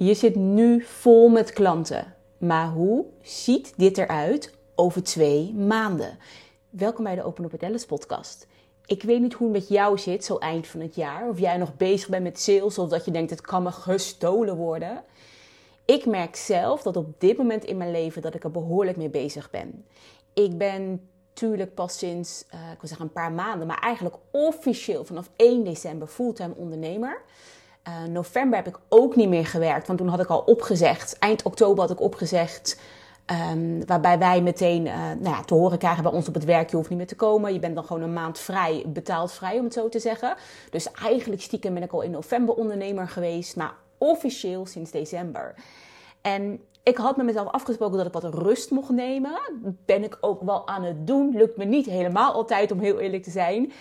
Je 0.00 0.14
zit 0.14 0.34
nu 0.34 0.82
vol 0.82 1.28
met 1.28 1.52
klanten. 1.52 2.14
Maar 2.38 2.68
hoe 2.68 3.04
ziet 3.22 3.72
dit 3.76 3.98
eruit 3.98 4.54
over 4.74 5.02
twee 5.02 5.54
maanden? 5.54 6.18
Welkom 6.70 7.04
bij 7.04 7.14
de 7.14 7.22
Open 7.22 7.44
Up 7.44 7.62
Alice 7.62 7.86
podcast. 7.86 8.46
Ik 8.86 9.02
weet 9.02 9.20
niet 9.20 9.34
hoe 9.34 9.48
het 9.48 9.56
met 9.56 9.68
jou 9.68 9.98
zit, 9.98 10.24
zo 10.24 10.36
eind 10.36 10.66
van 10.66 10.80
het 10.80 10.94
jaar. 10.94 11.28
Of 11.28 11.38
jij 11.38 11.56
nog 11.56 11.76
bezig 11.76 12.08
bent 12.08 12.22
met 12.22 12.40
sales, 12.40 12.78
of 12.78 12.88
dat 12.88 13.04
je 13.04 13.10
denkt 13.10 13.30
het 13.30 13.40
kan 13.40 13.62
me 13.62 13.72
gestolen 13.72 14.56
worden. 14.56 15.04
Ik 15.84 16.06
merk 16.06 16.36
zelf 16.36 16.82
dat 16.82 16.96
op 16.96 17.20
dit 17.20 17.36
moment 17.36 17.64
in 17.64 17.76
mijn 17.76 17.90
leven 17.90 18.22
dat 18.22 18.34
ik 18.34 18.44
er 18.44 18.50
behoorlijk 18.50 18.96
mee 18.96 19.10
bezig 19.10 19.50
ben. 19.50 19.84
Ik 20.32 20.58
ben 20.58 21.08
natuurlijk 21.28 21.74
pas 21.74 21.98
sinds, 21.98 22.44
uh, 22.54 22.72
ik 22.72 22.80
wil 22.80 22.88
zeggen 22.88 23.06
een 23.06 23.12
paar 23.12 23.32
maanden, 23.32 23.66
maar 23.66 23.80
eigenlijk 23.80 24.16
officieel 24.30 25.04
vanaf 25.04 25.30
1 25.36 25.64
december 25.64 26.08
fulltime 26.08 26.54
ondernemer. 26.56 27.22
Uh, 27.88 28.04
november 28.08 28.58
heb 28.58 28.66
ik 28.66 28.78
ook 28.88 29.16
niet 29.16 29.28
meer 29.28 29.46
gewerkt, 29.46 29.86
want 29.86 29.98
toen 29.98 30.08
had 30.08 30.20
ik 30.20 30.28
al 30.28 30.40
opgezegd. 30.40 31.18
Eind 31.18 31.42
oktober 31.42 31.80
had 31.80 31.90
ik 31.90 32.00
opgezegd. 32.00 32.80
Um, 33.52 33.86
waarbij 33.86 34.18
wij 34.18 34.42
meteen 34.42 34.86
uh, 34.86 34.94
nou 34.94 35.36
ja, 35.36 35.42
te 35.42 35.54
horen 35.54 35.78
krijgen 35.78 36.02
bij 36.02 36.12
ons 36.12 36.28
op 36.28 36.34
het 36.34 36.44
werk: 36.44 36.70
je 36.70 36.76
hoeft 36.76 36.88
niet 36.88 36.98
meer 36.98 37.06
te 37.06 37.16
komen. 37.16 37.52
Je 37.52 37.58
bent 37.58 37.74
dan 37.74 37.84
gewoon 37.84 38.02
een 38.02 38.12
maand 38.12 38.38
vrij, 38.38 38.84
betaald 38.86 39.32
vrij, 39.32 39.58
om 39.58 39.64
het 39.64 39.72
zo 39.72 39.88
te 39.88 39.98
zeggen. 39.98 40.36
Dus 40.70 40.92
eigenlijk 40.92 41.42
stiekem 41.42 41.74
ben 41.74 41.82
ik 41.82 41.92
al 41.92 42.02
in 42.02 42.10
november 42.10 42.54
ondernemer 42.54 43.08
geweest, 43.08 43.56
maar 43.56 43.74
officieel 43.98 44.66
sinds 44.66 44.90
december. 44.90 45.54
En 46.20 46.60
ik 46.82 46.96
had 46.96 47.16
met 47.16 47.26
mezelf 47.26 47.48
afgesproken 47.48 47.96
dat 47.96 48.06
ik 48.06 48.12
wat 48.12 48.34
rust 48.34 48.70
mocht 48.70 48.90
nemen. 48.90 49.38
Ben 49.84 50.04
ik 50.04 50.18
ook 50.20 50.42
wel 50.42 50.68
aan 50.68 50.82
het 50.82 51.06
doen. 51.06 51.36
Lukt 51.36 51.56
me 51.56 51.64
niet 51.64 51.86
helemaal 51.86 52.32
altijd, 52.32 52.72
om 52.72 52.80
heel 52.80 52.98
eerlijk 52.98 53.22
te 53.22 53.30
zijn. 53.30 53.72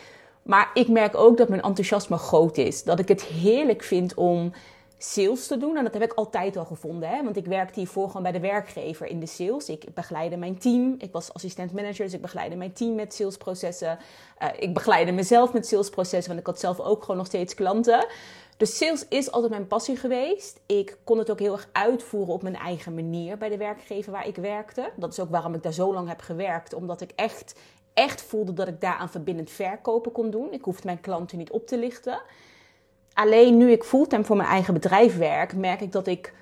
Maar 0.48 0.72
ik 0.74 0.88
merk 0.88 1.16
ook 1.16 1.38
dat 1.38 1.50
mijn 1.50 1.62
enthousiasme 1.62 2.18
groot 2.18 2.58
is. 2.58 2.84
Dat 2.84 3.00
ik 3.00 3.08
het 3.08 3.24
heerlijk 3.24 3.84
vind 3.84 4.14
om 4.14 4.54
sales 4.98 5.48
te 5.48 5.58
doen. 5.58 5.78
En 5.78 5.84
dat 5.84 5.94
heb 5.94 6.04
ik 6.04 6.14
altijd 6.14 6.58
al 6.58 6.66
gevonden. 6.66 7.10
Hè? 7.10 7.24
Want 7.24 7.38
ik 7.38 7.46
werkte 7.46 7.80
hiervoor 7.80 8.08
gewoon 8.08 8.24
bij 8.24 8.32
de 8.32 8.40
werkgever 8.40 9.08
in 9.08 9.20
de 9.20 9.26
sales. 9.26 9.70
Ik 9.70 9.86
begeleide 9.94 10.38
mijn 10.38 10.58
team. 10.58 10.96
Ik 10.98 11.12
was 11.12 11.34
assistent 11.34 11.74
manager, 11.74 12.06
dus 12.06 12.14
ik 12.14 12.22
begeleide 12.22 12.56
mijn 12.56 12.74
team 12.74 12.96
met 12.96 13.14
salesprocessen. 13.14 14.00
Uh, 14.42 14.48
ik 14.60 14.74
begeleide 14.74 15.12
mezelf 15.12 15.54
met 15.54 15.68
salesprocessen, 15.68 16.28
want 16.28 16.40
ik 16.40 16.46
had 16.46 16.60
zelf 16.60 16.80
ook 16.80 17.02
gewoon 17.02 17.18
nog 17.18 17.26
steeds 17.26 17.54
klanten. 17.54 18.08
Dus 18.58 18.78
sales 18.78 19.08
is 19.08 19.32
altijd 19.32 19.52
mijn 19.52 19.68
passie 19.68 19.96
geweest. 19.96 20.60
Ik 20.66 20.98
kon 21.04 21.18
het 21.18 21.32
ook 21.32 21.40
heel 21.40 21.54
erg 21.54 21.70
uitvoeren 21.72 22.34
op 22.34 22.42
mijn 22.42 22.56
eigen 22.56 22.94
manier 22.96 23.38
bij 23.38 23.50
de 23.50 23.58
werkgever 23.58 24.12
waar 24.12 24.28
ik 24.28 24.36
werkte. 24.36 24.92
Dat 24.96 25.12
is 25.12 25.20
ook 25.20 25.30
waarom 25.30 25.54
ik 25.54 25.64
daar 25.64 25.74
zo 25.74 25.94
lang 25.94 26.08
heb 26.08 26.22
gewerkt. 26.22 26.74
Omdat 26.74 27.02
ik 27.02 27.12
echt 27.16 27.56
echt 27.98 28.22
voelde 28.22 28.54
dat 28.54 28.68
ik 28.68 28.82
daaraan 28.82 29.10
verbindend 29.10 29.52
verkopen 29.52 30.12
kon 30.12 30.30
doen. 30.30 30.54
Ik 30.54 30.64
hoefde 30.64 30.86
mijn 30.86 31.02
klanten 31.02 31.38
niet 31.38 31.52
op 31.52 31.68
te 31.68 31.78
lichten. 31.78 32.22
Alleen 33.14 33.58
nu 33.58 33.72
ik 33.72 33.84
fulltime 33.84 34.24
voor 34.24 34.36
mijn 34.36 34.50
eigen 34.50 34.74
bedrijf 34.74 35.18
werk, 35.18 35.56
merk 35.56 35.82
ik 35.82 35.92
dat 35.92 36.08
ik 36.08 36.34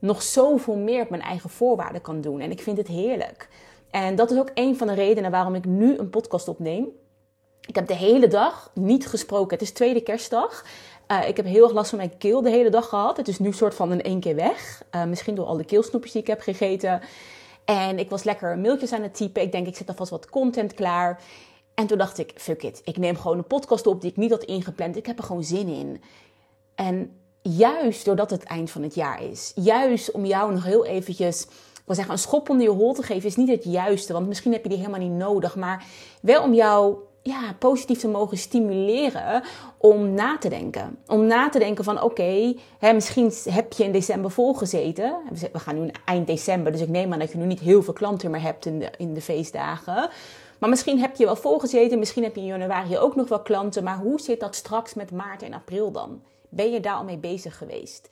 nog 0.00 0.22
zoveel 0.22 0.76
meer 0.76 1.02
op 1.02 1.10
mijn 1.10 1.22
eigen 1.22 1.50
voorwaarden 1.50 2.00
kan 2.00 2.20
doen. 2.20 2.40
En 2.40 2.50
ik 2.50 2.60
vind 2.60 2.76
het 2.76 2.86
heerlijk. 2.86 3.48
En 3.90 4.14
dat 4.14 4.30
is 4.30 4.38
ook 4.38 4.50
een 4.54 4.76
van 4.76 4.86
de 4.86 4.94
redenen 4.94 5.30
waarom 5.30 5.54
ik 5.54 5.64
nu 5.64 5.98
een 5.98 6.10
podcast 6.10 6.48
opneem. 6.48 6.88
Ik 7.66 7.74
heb 7.74 7.86
de 7.86 7.94
hele 7.94 8.28
dag 8.28 8.70
niet 8.74 9.06
gesproken. 9.06 9.50
Het 9.50 9.66
is 9.66 9.72
tweede 9.72 10.02
kerstdag. 10.02 10.64
Uh, 11.12 11.28
ik 11.28 11.36
heb 11.36 11.46
heel 11.46 11.64
erg 11.64 11.72
last 11.72 11.88
van 11.88 11.98
mijn 11.98 12.18
keel 12.18 12.42
de 12.42 12.50
hele 12.50 12.70
dag 12.70 12.88
gehad. 12.88 13.16
Het 13.16 13.28
is 13.28 13.38
nu 13.38 13.52
soort 13.52 13.74
van 13.74 13.92
in 13.92 14.02
één 14.02 14.20
keer 14.20 14.34
weg. 14.34 14.82
Uh, 14.94 15.04
misschien 15.04 15.34
door 15.34 15.46
al 15.46 15.56
de 15.56 15.64
keelsnoepjes 15.64 16.12
die 16.12 16.20
ik 16.20 16.26
heb 16.26 16.40
gegeten. 16.40 17.00
En 17.64 17.98
ik 17.98 18.10
was 18.10 18.22
lekker 18.22 18.58
mailtjes 18.58 18.92
aan 18.92 19.02
het 19.02 19.14
typen. 19.14 19.42
Ik 19.42 19.52
denk, 19.52 19.66
ik 19.66 19.76
zet 19.76 19.88
alvast 19.88 20.10
wat 20.10 20.30
content 20.30 20.74
klaar. 20.74 21.22
En 21.74 21.86
toen 21.86 21.98
dacht 21.98 22.18
ik, 22.18 22.32
fuck 22.36 22.62
it. 22.62 22.80
Ik 22.84 22.96
neem 22.96 23.16
gewoon 23.16 23.38
een 23.38 23.46
podcast 23.46 23.86
op 23.86 24.00
die 24.00 24.10
ik 24.10 24.16
niet 24.16 24.30
had 24.30 24.42
ingepland. 24.42 24.96
Ik 24.96 25.06
heb 25.06 25.18
er 25.18 25.24
gewoon 25.24 25.44
zin 25.44 25.68
in. 25.68 26.02
En 26.74 27.16
juist 27.42 28.04
doordat 28.04 28.30
het 28.30 28.42
eind 28.42 28.70
van 28.70 28.82
het 28.82 28.94
jaar 28.94 29.22
is. 29.22 29.52
Juist 29.54 30.10
om 30.10 30.24
jou 30.24 30.52
nog 30.52 30.64
heel 30.64 30.86
eventjes... 30.86 31.46
Wil 31.84 31.94
zeggen, 31.94 32.14
een 32.14 32.20
schop 32.20 32.48
onder 32.48 32.66
je 32.66 32.72
hol 32.72 32.92
te 32.92 33.02
geven 33.02 33.28
is 33.28 33.36
niet 33.36 33.48
het 33.48 33.64
juiste. 33.64 34.12
Want 34.12 34.28
misschien 34.28 34.52
heb 34.52 34.62
je 34.62 34.68
die 34.68 34.78
helemaal 34.78 35.00
niet 35.00 35.10
nodig. 35.10 35.56
Maar 35.56 35.84
wel 36.20 36.42
om 36.42 36.54
jou 36.54 36.96
ja, 37.22 37.54
positief 37.58 37.98
te 37.98 38.08
mogen 38.08 38.38
stimuleren 38.38 39.42
om 39.76 40.14
na 40.14 40.38
te 40.38 40.48
denken. 40.48 40.98
Om 41.06 41.26
na 41.26 41.48
te 41.48 41.58
denken 41.58 41.84
van 41.84 42.02
oké, 42.02 42.54
misschien 42.80 43.32
heb 43.50 43.72
je 43.72 43.84
in 43.84 43.92
december 43.92 44.30
volgezeten. 44.30 45.16
We 45.52 45.58
gaan 45.58 45.82
nu 45.82 45.90
eind 46.04 46.26
december, 46.26 46.72
dus 46.72 46.80
ik 46.80 46.88
neem 46.88 47.12
aan 47.12 47.18
dat 47.18 47.32
je 47.32 47.38
nu 47.38 47.46
niet 47.46 47.60
heel 47.60 47.82
veel 47.82 47.92
klanten 47.92 48.30
meer 48.30 48.42
hebt 48.42 48.66
in 48.66 48.78
de, 48.78 48.90
in 48.98 49.14
de 49.14 49.20
feestdagen. 49.20 50.10
Maar 50.58 50.70
misschien 50.70 51.00
heb 51.00 51.16
je 51.16 51.24
wel 51.24 51.36
volgezeten, 51.36 51.98
misschien 51.98 52.22
heb 52.22 52.34
je 52.34 52.40
in 52.40 52.46
januari 52.46 52.98
ook 52.98 53.16
nog 53.16 53.28
wel 53.28 53.42
klanten. 53.42 53.84
Maar 53.84 53.98
hoe 53.98 54.20
zit 54.20 54.40
dat 54.40 54.54
straks 54.54 54.94
met 54.94 55.10
maart 55.10 55.42
en 55.42 55.54
april 55.54 55.92
dan? 55.92 56.22
Ben 56.48 56.70
je 56.72 56.80
daar 56.80 56.94
al 56.94 57.04
mee 57.04 57.18
bezig 57.18 57.58
geweest? 57.58 58.08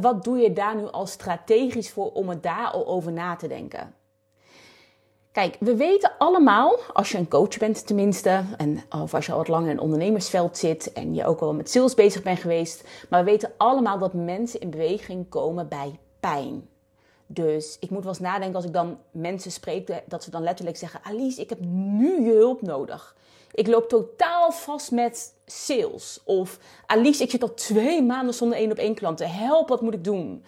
Wat 0.00 0.24
doe 0.24 0.38
je 0.38 0.52
daar 0.52 0.76
nu 0.76 0.90
al 0.90 1.06
strategisch 1.06 1.90
voor 1.90 2.12
om 2.12 2.30
er 2.30 2.40
daar 2.40 2.70
al 2.70 2.86
over 2.86 3.12
na 3.12 3.36
te 3.36 3.48
denken? 3.48 3.94
Kijk, 5.34 5.56
we 5.60 5.76
weten 5.76 6.12
allemaal, 6.18 6.78
als 6.92 7.10
je 7.10 7.18
een 7.18 7.28
coach 7.28 7.58
bent 7.58 7.86
tenminste, 7.86 8.44
en, 8.56 8.82
of 9.02 9.14
als 9.14 9.26
je 9.26 9.32
al 9.32 9.38
wat 9.38 9.48
langer 9.48 9.68
in 9.68 9.74
het 9.74 9.84
ondernemersveld 9.84 10.58
zit 10.58 10.92
en 10.92 11.14
je 11.14 11.24
ook 11.26 11.40
al 11.40 11.54
met 11.54 11.70
sales 11.70 11.94
bezig 11.94 12.22
bent 12.22 12.38
geweest, 12.38 12.84
maar 13.08 13.24
we 13.24 13.30
weten 13.30 13.52
allemaal 13.56 13.98
dat 13.98 14.12
mensen 14.12 14.60
in 14.60 14.70
beweging 14.70 15.28
komen 15.28 15.68
bij 15.68 15.98
pijn. 16.20 16.68
Dus 17.26 17.76
ik 17.80 17.90
moet 17.90 18.02
wel 18.02 18.12
eens 18.12 18.20
nadenken 18.20 18.56
als 18.56 18.64
ik 18.64 18.72
dan 18.72 18.98
mensen 19.10 19.50
spreek, 19.50 20.02
dat 20.06 20.24
ze 20.24 20.30
dan 20.30 20.42
letterlijk 20.42 20.76
zeggen: 20.76 21.00
Alice, 21.02 21.40
ik 21.40 21.48
heb 21.48 21.60
nu 21.60 22.24
je 22.24 22.32
hulp 22.32 22.62
nodig. 22.62 23.16
Ik 23.52 23.66
loop 23.66 23.88
totaal 23.88 24.52
vast 24.52 24.90
met 24.90 25.34
sales. 25.46 26.20
Of 26.24 26.58
Alice, 26.86 27.22
ik 27.22 27.30
zit 27.30 27.42
al 27.42 27.54
twee 27.54 28.02
maanden 28.02 28.34
zonder 28.34 28.58
één 28.58 28.70
op 28.70 28.78
één 28.78 28.94
klanten. 28.94 29.30
Help, 29.30 29.68
wat 29.68 29.80
moet 29.80 29.94
ik 29.94 30.04
doen? 30.04 30.44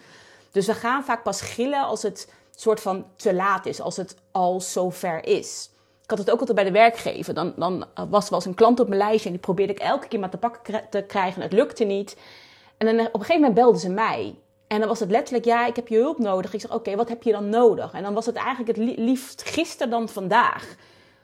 Dus 0.51 0.65
we 0.65 0.73
gaan 0.73 1.03
vaak 1.03 1.23
pas 1.23 1.41
gillen 1.41 1.81
als 1.81 2.01
het 2.01 2.27
soort 2.61 2.81
van 2.81 3.05
te 3.15 3.33
laat 3.33 3.65
is, 3.65 3.81
als 3.81 3.97
het 3.97 4.15
al 4.31 4.61
zover 4.61 5.25
is. 5.25 5.69
Ik 6.03 6.09
had 6.09 6.17
het 6.17 6.31
ook 6.31 6.39
altijd 6.39 6.57
bij 6.57 6.65
de 6.65 6.71
werkgever. 6.71 7.33
Dan, 7.33 7.53
dan 7.55 7.85
was 8.09 8.23
er 8.23 8.29
wel 8.29 8.39
eens 8.39 8.45
een 8.45 8.53
klant 8.53 8.79
op 8.79 8.87
mijn 8.87 8.99
lijstje 8.99 9.25
en 9.25 9.31
die 9.31 9.41
probeerde 9.41 9.73
ik 9.73 9.79
elke 9.79 10.07
keer 10.07 10.19
maar 10.19 10.29
te 10.29 10.37
pakken 10.37 10.83
te 10.89 11.01
krijgen. 11.01 11.35
En 11.35 11.47
het 11.47 11.57
lukte 11.57 11.83
niet. 11.83 12.17
En 12.77 12.85
dan 12.85 13.05
op 13.05 13.13
een 13.13 13.19
gegeven 13.19 13.41
moment 13.41 13.53
belden 13.53 13.81
ze 13.81 13.89
mij. 13.89 14.35
En 14.67 14.79
dan 14.79 14.87
was 14.87 14.99
het 14.99 15.11
letterlijk, 15.11 15.45
ja, 15.45 15.65
ik 15.65 15.75
heb 15.75 15.87
je 15.87 15.97
hulp 15.97 16.17
nodig. 16.17 16.53
Ik 16.53 16.61
zeg, 16.61 16.73
oké, 16.73 16.95
wat 16.95 17.09
heb 17.09 17.23
je 17.23 17.31
dan 17.31 17.49
nodig? 17.49 17.93
En 17.93 18.03
dan 18.03 18.13
was 18.13 18.25
het 18.25 18.35
eigenlijk 18.35 18.77
het 18.77 18.97
liefst 18.97 19.43
gisteren 19.43 19.89
dan 19.89 20.09
vandaag. 20.09 20.75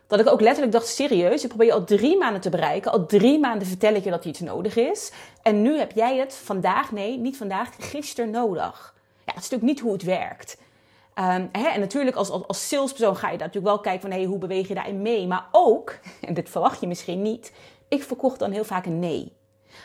Dat 0.07 0.19
ik 0.19 0.27
ook 0.27 0.41
letterlijk 0.41 0.72
dacht, 0.72 0.88
serieus, 0.88 1.41
ik 1.41 1.47
probeer 1.47 1.67
je 1.67 1.73
al 1.73 1.83
drie 1.83 2.17
maanden 2.17 2.41
te 2.41 2.49
bereiken. 2.49 2.91
Al 2.91 3.05
drie 3.05 3.39
maanden 3.39 3.67
vertel 3.67 3.93
ik 3.93 4.03
je 4.03 4.09
dat 4.09 4.25
iets 4.25 4.39
nodig 4.39 4.75
is. 4.75 5.11
En 5.41 5.61
nu 5.61 5.77
heb 5.77 5.91
jij 5.91 6.17
het 6.17 6.35
vandaag, 6.35 6.91
nee, 6.91 7.17
niet 7.17 7.38
vandaag, 7.38 7.69
gisteren 7.79 8.29
nodig. 8.29 8.93
Ja, 9.25 9.33
dat 9.33 9.43
is 9.43 9.49
natuurlijk 9.49 9.72
niet 9.72 9.79
hoe 9.79 9.93
het 9.93 10.03
werkt. 10.03 10.57
Um, 11.19 11.50
hè, 11.51 11.68
en 11.68 11.79
natuurlijk 11.79 12.16
als, 12.16 12.29
als, 12.29 12.47
als, 12.47 12.68
salespersoon 12.68 13.16
ga 13.16 13.29
je 13.29 13.38
daar 13.38 13.47
natuurlijk 13.47 13.74
wel 13.74 13.84
kijken 13.84 14.12
van 14.12 14.24
hoe 14.24 14.38
beweeg 14.38 14.68
je 14.68 14.74
daarin 14.74 15.01
mee. 15.01 15.28
Maar 15.28 15.47
ook, 15.51 16.00
en 16.28 16.34
dit 16.34 16.50
verwacht 16.50 16.79
je 16.79 16.88
misschien 16.88 17.22
niet, 17.22 17.53
ik 17.88 18.03
verkocht 18.03 18.40
dan 18.40 18.51
heel 18.51 18.63
vaak 18.63 18.85
een 18.85 19.00
nee. 19.00 19.34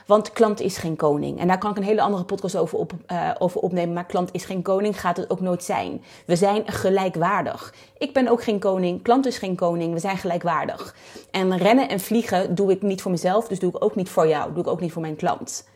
Want 0.06 0.33
klant 0.33 0.61
is 0.61 0.77
geen 0.77 0.97
koning. 0.97 1.41
En 1.41 1.49
daar 1.49 1.59
kan 1.59 1.71
ik 1.71 1.77
een 1.77 1.83
hele 1.83 2.00
andere 2.00 2.25
podcast 2.25 2.56
over, 2.56 2.78
op, 2.78 2.93
uh, 3.12 3.31
over 3.38 3.61
opnemen. 3.61 3.94
Maar 3.94 4.06
klant 4.06 4.33
is 4.33 4.44
geen 4.44 4.62
koning, 4.62 5.00
gaat 5.00 5.17
het 5.17 5.31
ook 5.31 5.41
nooit 5.41 5.65
zijn. 5.65 6.03
We 6.27 6.37
zijn 6.37 6.62
gelijkwaardig. 6.67 7.75
Ik 7.99 8.12
ben 8.12 8.28
ook 8.28 8.43
geen 8.43 8.59
koning, 8.59 9.03
klant 9.03 9.27
is 9.27 9.38
geen 9.38 9.56
koning, 9.56 9.93
we 9.93 9.99
zijn 9.99 10.17
gelijkwaardig. 10.17 10.94
En 11.31 11.56
rennen 11.56 11.88
en 11.88 12.00
vliegen 12.00 12.55
doe 12.55 12.71
ik 12.71 12.83
niet 12.83 13.03
voor 13.03 13.11
mezelf, 13.11 13.49
dus 13.49 13.59
doe 13.59 13.71
ik 13.71 13.84
ook 13.84 13.94
niet 13.94 14.09
voor 14.09 14.28
jou, 14.28 14.53
doe 14.53 14.62
ik 14.62 14.69
ook 14.69 14.81
niet 14.81 14.93
voor 14.93 15.03
mijn 15.03 15.17
klant. 15.17 15.69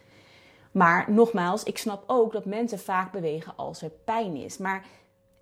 Maar 0.73 1.05
nogmaals, 1.09 1.62
ik 1.62 1.79
snap 1.79 2.05
ook 2.07 2.33
dat 2.33 2.45
mensen 2.45 2.79
vaak 2.79 3.12
bewegen 3.12 3.53
als 3.57 3.83
er 3.83 3.91
pijn 4.05 4.37
is. 4.37 4.59
Maar 4.59 4.85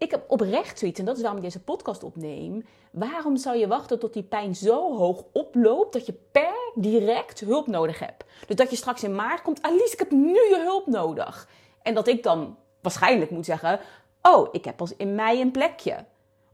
ik 0.00 0.10
heb 0.10 0.24
oprecht 0.26 0.78
zoiets, 0.78 0.98
en 0.98 1.04
dat 1.04 1.16
is 1.16 1.22
waarom 1.22 1.38
ik 1.38 1.44
deze 1.44 1.60
podcast 1.60 2.02
opneem. 2.02 2.66
Waarom 2.90 3.36
zou 3.36 3.56
je 3.56 3.66
wachten 3.66 3.98
tot 3.98 4.12
die 4.12 4.22
pijn 4.22 4.54
zo 4.54 4.96
hoog 4.96 5.24
oploopt 5.32 5.92
dat 5.92 6.06
je 6.06 6.12
per 6.32 6.72
direct 6.74 7.40
hulp 7.40 7.66
nodig 7.66 7.98
hebt? 7.98 8.24
Dus 8.46 8.56
dat 8.56 8.70
je 8.70 8.76
straks 8.76 9.02
in 9.02 9.14
maart 9.14 9.42
komt, 9.42 9.62
Alice, 9.62 9.92
ik 9.92 9.98
heb 9.98 10.10
nu 10.10 10.34
je 10.34 10.60
hulp 10.64 10.86
nodig. 10.86 11.48
En 11.82 11.94
dat 11.94 12.08
ik 12.08 12.22
dan 12.22 12.56
waarschijnlijk 12.80 13.30
moet 13.30 13.44
zeggen, 13.44 13.80
oh, 14.22 14.48
ik 14.52 14.64
heb 14.64 14.76
pas 14.76 14.96
in 14.96 15.14
mei 15.14 15.40
een 15.40 15.50
plekje. 15.50 16.04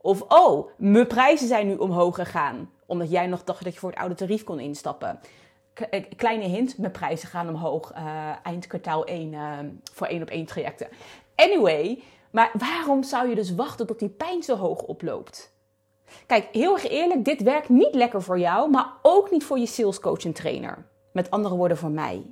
Of, 0.01 0.21
oh, 0.29 0.69
mijn 0.77 1.07
prijzen 1.07 1.49
zijn 1.49 1.67
nu 1.67 1.77
omhoog 1.77 2.15
gegaan. 2.15 2.71
Omdat 2.87 3.11
jij 3.11 3.27
nog 3.27 3.45
dacht 3.45 3.65
dat 3.65 3.73
je 3.73 3.79
voor 3.79 3.91
het 3.91 3.99
oude 3.99 4.15
tarief 4.15 4.45
kon 4.45 4.61
instappen. 4.61 5.21
Eh, 5.91 6.05
kleine 6.17 6.45
hint, 6.45 6.79
mijn 6.79 6.93
prijzen 6.93 7.29
gaan 7.29 7.49
omhoog 7.49 7.93
uh, 7.93 8.31
eind 8.43 8.67
kwartaal 8.67 9.05
1 9.05 9.33
uh, 9.33 9.59
voor 9.93 10.07
één 10.07 10.23
op 10.23 10.29
één 10.29 10.47
trajecten. 10.47 10.89
Anyway, 11.37 12.03
maar 12.31 12.51
waarom 12.59 13.03
zou 13.03 13.29
je 13.29 13.35
dus 13.35 13.55
wachten 13.55 13.87
tot 13.87 13.99
die 13.99 14.09
pijn 14.09 14.43
zo 14.43 14.57
hoog 14.57 14.83
oploopt? 14.83 15.55
Kijk, 16.27 16.49
heel 16.53 16.73
erg 16.73 16.89
eerlijk, 16.89 17.25
dit 17.25 17.43
werkt 17.43 17.69
niet 17.69 17.95
lekker 17.95 18.23
voor 18.23 18.39
jou, 18.39 18.71
maar 18.71 18.87
ook 19.03 19.31
niet 19.31 19.45
voor 19.45 19.59
je 19.59 19.67
salescoach 19.67 20.25
en 20.25 20.33
trainer. 20.33 20.87
Met 21.13 21.31
andere 21.31 21.55
woorden 21.55 21.77
voor 21.77 21.91
mij. 21.91 22.23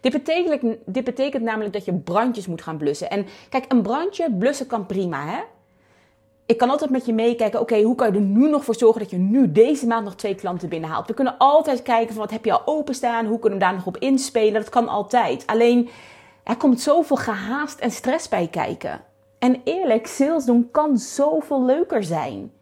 Dit 0.00 0.12
betekent, 0.12 0.76
dit 0.86 1.04
betekent 1.04 1.42
namelijk 1.42 1.72
dat 1.72 1.84
je 1.84 1.94
brandjes 1.94 2.46
moet 2.46 2.62
gaan 2.62 2.76
blussen. 2.76 3.10
En 3.10 3.26
kijk, 3.48 3.64
een 3.68 3.82
brandje 3.82 4.32
blussen 4.32 4.66
kan 4.66 4.86
prima, 4.86 5.26
hè? 5.26 5.40
Ik 6.46 6.58
kan 6.58 6.70
altijd 6.70 6.90
met 6.90 7.06
je 7.06 7.12
meekijken, 7.12 7.60
oké, 7.60 7.80
hoe 7.80 7.94
kan 7.94 8.12
je 8.12 8.18
er 8.18 8.24
nu 8.24 8.48
nog 8.48 8.64
voor 8.64 8.74
zorgen 8.74 9.00
dat 9.00 9.10
je 9.10 9.16
nu 9.16 9.52
deze 9.52 9.86
maand 9.86 10.04
nog 10.04 10.14
twee 10.14 10.34
klanten 10.34 10.68
binnenhaalt? 10.68 11.06
We 11.06 11.14
kunnen 11.14 11.38
altijd 11.38 11.82
kijken 11.82 12.14
van 12.14 12.22
wat 12.22 12.30
heb 12.30 12.44
je 12.44 12.52
al 12.52 12.62
openstaan, 12.64 13.26
hoe 13.26 13.38
kunnen 13.38 13.58
we 13.58 13.64
daar 13.64 13.74
nog 13.74 13.86
op 13.86 13.96
inspelen, 13.96 14.52
dat 14.52 14.68
kan 14.68 14.88
altijd. 14.88 15.46
Alleen 15.46 15.88
Er 16.42 16.56
komt 16.56 16.80
zoveel 16.80 17.16
gehaast 17.16 17.78
en 17.78 17.90
stress 17.90 18.28
bij 18.28 18.48
kijken. 18.48 19.00
En 19.38 19.60
eerlijk, 19.64 20.06
sales 20.06 20.44
doen 20.44 20.68
kan 20.70 20.98
zoveel 20.98 21.64
leuker 21.64 22.04
zijn. 22.04 22.52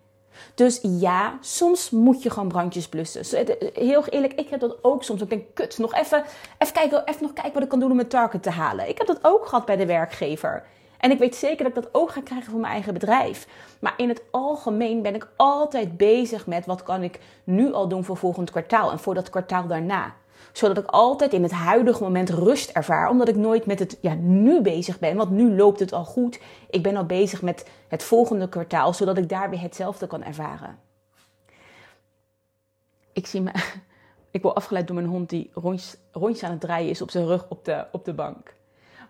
Dus 0.54 0.78
ja, 0.82 1.38
soms 1.40 1.90
moet 1.90 2.22
je 2.22 2.30
gewoon 2.30 2.48
brandjes 2.48 2.88
blussen. 2.88 3.46
Heel 3.74 4.04
eerlijk, 4.04 4.32
ik 4.32 4.48
heb 4.48 4.60
dat 4.60 4.84
ook 4.84 5.04
soms. 5.04 5.20
Ik 5.20 5.30
denk, 5.30 5.44
kut, 5.54 5.78
nog 5.78 5.94
even, 5.94 6.24
even, 6.58 6.74
kijken, 6.74 7.06
even 7.06 7.22
nog 7.22 7.32
kijken 7.32 7.52
wat 7.52 7.62
ik 7.62 7.68
kan 7.68 7.80
doen 7.80 7.90
om 7.90 7.96
mijn 7.96 8.08
target 8.08 8.42
te 8.42 8.50
halen. 8.50 8.88
Ik 8.88 8.98
heb 8.98 9.06
dat 9.06 9.18
ook 9.22 9.46
gehad 9.46 9.64
bij 9.64 9.76
de 9.76 9.86
werkgever. 9.86 10.64
En 10.98 11.10
ik 11.10 11.18
weet 11.18 11.36
zeker 11.36 11.64
dat 11.64 11.76
ik 11.76 11.82
dat 11.82 11.94
ook 11.94 12.10
ga 12.10 12.20
krijgen 12.20 12.50
voor 12.50 12.60
mijn 12.60 12.72
eigen 12.72 12.92
bedrijf. 12.92 13.46
Maar 13.80 13.94
in 13.96 14.08
het 14.08 14.22
algemeen 14.30 15.02
ben 15.02 15.14
ik 15.14 15.28
altijd 15.36 15.96
bezig 15.96 16.46
met 16.46 16.66
wat 16.66 16.82
kan 16.82 17.02
ik 17.02 17.20
nu 17.44 17.72
al 17.72 17.88
doen 17.88 18.04
voor 18.04 18.16
volgend 18.16 18.50
kwartaal 18.50 18.90
en 18.90 18.98
voor 18.98 19.14
dat 19.14 19.30
kwartaal 19.30 19.66
daarna 19.66 20.14
zodat 20.52 20.78
ik 20.78 20.86
altijd 20.86 21.32
in 21.32 21.42
het 21.42 21.52
huidige 21.52 22.02
moment 22.02 22.30
rust 22.30 22.70
ervaar. 22.70 23.08
Omdat 23.08 23.28
ik 23.28 23.36
nooit 23.36 23.66
met 23.66 23.78
het 23.78 23.98
ja, 24.00 24.14
nu 24.14 24.60
bezig 24.62 24.98
ben. 24.98 25.16
Want 25.16 25.30
nu 25.30 25.56
loopt 25.56 25.80
het 25.80 25.92
al 25.92 26.04
goed. 26.04 26.40
Ik 26.70 26.82
ben 26.82 26.96
al 26.96 27.06
bezig 27.06 27.42
met 27.42 27.70
het 27.88 28.02
volgende 28.02 28.48
kwartaal. 28.48 28.94
Zodat 28.94 29.18
ik 29.18 29.28
daar 29.28 29.50
weer 29.50 29.60
hetzelfde 29.60 30.06
kan 30.06 30.22
ervaren. 30.22 30.78
Ik 33.12 33.26
zie 33.26 33.40
me. 33.40 33.52
Ik 34.32 34.42
word 34.42 34.54
afgeleid 34.54 34.86
door 34.86 34.96
mijn 34.96 35.08
hond 35.08 35.28
die 35.28 35.50
rondjes, 35.54 35.96
rondjes 36.12 36.42
aan 36.42 36.50
het 36.50 36.60
draaien 36.60 36.90
is 36.90 37.02
op 37.02 37.10
zijn 37.10 37.26
rug 37.26 37.46
op 37.48 37.64
de, 37.64 37.86
op 37.92 38.04
de 38.04 38.14
bank. 38.14 38.54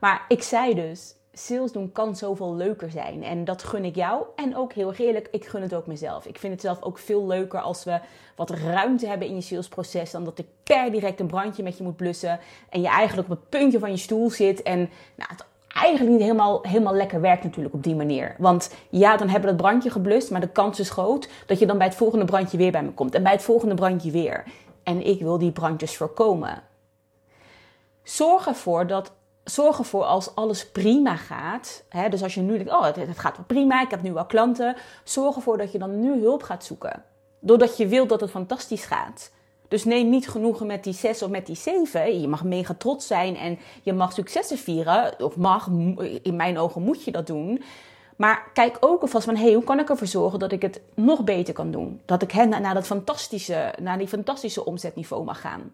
Maar 0.01 0.25
ik 0.29 0.43
zei 0.43 0.75
dus, 0.75 1.15
sales 1.33 1.73
doen 1.73 1.93
kan 1.93 2.17
zoveel 2.17 2.55
leuker 2.55 2.91
zijn. 2.91 3.23
En 3.23 3.45
dat 3.45 3.63
gun 3.63 3.85
ik 3.85 3.95
jou. 3.95 4.25
En 4.37 4.57
ook 4.57 4.73
heel 4.73 4.93
eerlijk, 4.95 5.29
ik 5.31 5.45
gun 5.45 5.63
het 5.63 5.75
ook 5.75 5.87
mezelf. 5.87 6.27
Ik 6.27 6.39
vind 6.39 6.53
het 6.53 6.63
zelf 6.63 6.83
ook 6.83 6.99
veel 6.99 7.27
leuker 7.27 7.61
als 7.61 7.85
we 7.85 8.01
wat 8.37 8.51
ruimte 8.51 9.07
hebben 9.07 9.29
in 9.29 9.35
je 9.35 9.41
salesproces. 9.41 10.11
Dan 10.11 10.25
dat 10.25 10.39
ik 10.39 10.47
per 10.63 10.91
direct 10.91 11.21
een 11.21 11.27
brandje 11.27 11.63
met 11.63 11.79
je 11.79 11.83
moet 11.83 11.97
blussen. 11.97 12.41
En 12.69 12.81
je 12.81 12.89
eigenlijk 12.89 13.31
op 13.31 13.39
het 13.39 13.49
puntje 13.49 13.79
van 13.79 13.91
je 13.91 13.97
stoel 13.97 14.31
zit. 14.31 14.63
En 14.63 14.79
nou, 15.17 15.31
het 15.31 15.45
eigenlijk 15.69 16.11
niet 16.11 16.23
helemaal, 16.23 16.63
helemaal 16.63 16.95
lekker 16.95 17.21
werkt 17.21 17.45
natuurlijk 17.45 17.75
op 17.75 17.83
die 17.83 17.95
manier. 17.95 18.35
Want 18.39 18.75
ja, 18.89 19.17
dan 19.17 19.29
hebben 19.29 19.51
we 19.51 19.57
dat 19.57 19.67
brandje 19.67 19.91
geblust. 19.91 20.31
Maar 20.31 20.41
de 20.41 20.49
kans 20.49 20.81
is 20.81 20.91
groot 20.91 21.29
dat 21.47 21.59
je 21.59 21.67
dan 21.67 21.79
bij 21.79 21.87
het 21.87 21.97
volgende 21.97 22.25
brandje 22.25 22.57
weer 22.57 22.73
bij 22.73 22.83
me 22.83 22.93
komt. 22.93 23.15
En 23.15 23.23
bij 23.23 23.33
het 23.33 23.43
volgende 23.43 23.75
brandje 23.75 24.11
weer. 24.11 24.45
En 24.83 25.07
ik 25.07 25.21
wil 25.21 25.39
die 25.39 25.53
brandjes 25.53 25.97
voorkomen. 25.97 26.63
Zorg 28.03 28.47
ervoor 28.47 28.87
dat 28.87 29.13
zorg 29.51 29.79
ervoor 29.79 30.05
als 30.05 30.35
alles 30.35 30.71
prima 30.71 31.17
gaat. 31.17 31.85
Hè, 31.89 32.09
dus 32.09 32.23
als 32.23 32.35
je 32.35 32.41
nu 32.41 32.57
denkt, 32.57 32.73
oh, 32.73 32.85
het, 32.85 33.19
gaat 33.19 33.37
wel 33.37 33.47
prima, 33.47 33.83
ik 33.83 33.91
heb 33.91 34.03
nu 34.03 34.13
wel 34.13 34.27
klanten. 34.27 34.77
Zorg 35.05 35.37
ervoor 35.37 35.59
dat 35.59 35.73
je 35.73 35.79
dan 35.79 36.01
nu 36.01 36.21
hulp 36.23 36.43
gaat 36.43 36.65
zoeken. 36.65 37.05
Doordat 37.39 37.77
je 37.77 37.87
wilt 37.87 38.09
dat 38.09 38.21
het 38.21 38.31
fantastisch 38.31 38.85
gaat. 38.85 39.31
Dus 39.69 39.85
neem 39.85 40.09
niet 40.09 40.29
genoegen 40.29 40.67
met 40.67 40.85
die 40.85 40.93
6 40.93 41.23
of 41.23 41.31
met 41.31 41.47
die 41.47 41.57
7. 41.57 42.21
Je 42.21 42.29
mag 42.29 42.45
mega 42.45 42.75
trots 42.75 43.07
zijn 43.07 43.37
en 43.37 43.59
je 43.83 43.93
mag 43.93 44.13
successen 44.13 44.59
vieren. 44.59 45.25
Of 45.25 45.37
mag, 45.37 45.69
in 46.23 46.37
mijn 46.37 46.59
ogen 46.59 46.83
moet 46.83 47.05
je 47.05 47.11
dat 47.11 47.27
doen. 47.27 47.63
Maar 48.17 48.51
kijk 48.53 48.77
ook 48.81 49.03
alvast 49.03 49.25
van, 49.25 49.37
hey, 49.37 49.53
hoe 49.53 49.65
kan 49.65 49.79
ik 49.79 49.89
ervoor 49.91 50.07
zorgen 50.07 50.39
dat 50.39 50.53
ik 50.53 50.63
het 50.63 50.81
nog 50.95 51.25
beter 51.25 51.55
kan 51.55 51.71
doen? 51.71 52.01
Dat 52.05 52.23
ik 52.23 52.33
hen 52.33 52.49
naar, 52.49 52.75
dat 52.75 52.87
fantastische, 52.87 53.75
naar 53.81 53.99
die 53.99 54.09
fantastische 54.09 54.65
omzetniveau 54.65 55.25
mag 55.25 55.41
gaan. 55.41 55.73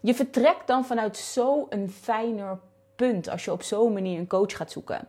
Je 0.00 0.14
vertrekt 0.14 0.66
dan 0.66 0.84
vanuit 0.84 1.16
zo'n 1.16 1.90
fijner 2.00 2.58
punt 3.00 3.28
als 3.28 3.44
je 3.44 3.52
op 3.52 3.62
zo'n 3.62 3.92
manier 3.92 4.18
een 4.18 4.26
coach 4.26 4.56
gaat 4.56 4.70
zoeken. 4.70 5.08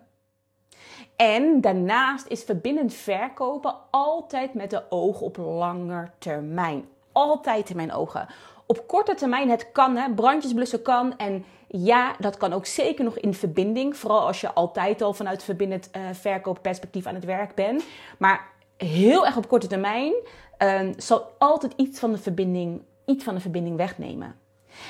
En 1.16 1.62
daarnaast 1.62 2.28
is 2.28 2.44
verbindend 2.44 2.94
verkopen 2.94 3.76
altijd 3.92 4.54
met 4.54 4.70
de 4.70 4.84
oog 4.90 5.22
op 5.22 5.38
langer 5.38 6.12
termijn. 6.18 6.86
Altijd 7.12 7.70
in 7.70 7.76
mijn 7.76 7.94
ogen. 7.94 8.28
Op 8.66 8.88
korte 8.88 9.16
termijn, 9.16 9.50
het 9.50 9.72
kan, 9.72 9.96
hè, 9.96 10.14
brandjes 10.14 10.54
blussen 10.54 10.82
kan. 10.82 11.18
En 11.18 11.46
ja, 11.68 12.16
dat 12.20 12.38
kan 12.38 12.54
ook 12.54 12.66
zeker 12.66 13.04
nog 13.04 13.18
in 13.18 13.34
verbinding. 13.34 13.98
Vooral 13.98 14.28
als 14.28 14.42
je 14.42 14.54
altijd 14.54 15.02
al 15.02 15.14
vanuit 15.14 15.44
verbindend 15.44 15.90
uh, 15.96 16.02
verkoopperspectief 16.12 17.06
aan 17.06 17.16
het 17.16 17.26
werk 17.26 17.56
bent. 17.56 17.84
Maar 18.18 18.48
heel 18.78 19.26
erg 19.26 19.38
op 19.38 19.48
korte 19.48 19.68
termijn 19.68 20.14
uh, 20.60 20.82
zal 20.98 21.32
altijd 21.38 21.74
iets 21.76 22.00
van 22.00 22.12
de 22.12 22.18
verbinding, 22.18 22.82
iets 23.06 23.24
van 23.24 23.36
de 23.36 23.42
verbinding 23.42 23.78
wegnemen. 23.78 24.36